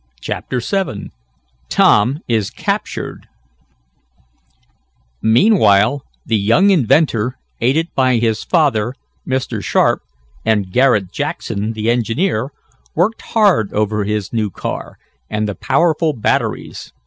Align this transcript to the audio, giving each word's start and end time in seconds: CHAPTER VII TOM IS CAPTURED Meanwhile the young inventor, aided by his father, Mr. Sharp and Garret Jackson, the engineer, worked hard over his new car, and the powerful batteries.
CHAPTER 0.19 0.59
VII 0.61 1.11
TOM 1.69 2.21
IS 2.27 2.49
CAPTURED 2.49 3.27
Meanwhile 5.21 6.01
the 6.25 6.39
young 6.39 6.71
inventor, 6.71 7.37
aided 7.59 7.89
by 7.93 8.15
his 8.17 8.43
father, 8.43 8.95
Mr. 9.29 9.63
Sharp 9.63 10.01
and 10.43 10.71
Garret 10.71 11.11
Jackson, 11.11 11.73
the 11.73 11.91
engineer, 11.91 12.49
worked 12.95 13.21
hard 13.21 13.71
over 13.73 14.03
his 14.03 14.33
new 14.33 14.49
car, 14.49 14.97
and 15.29 15.47
the 15.47 15.53
powerful 15.53 16.13
batteries. 16.13 16.91